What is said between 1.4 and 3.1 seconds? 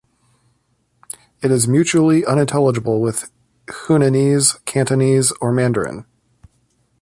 It is mutually unintelligible